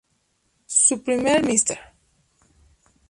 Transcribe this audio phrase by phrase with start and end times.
[0.65, 1.77] Su primer Mr.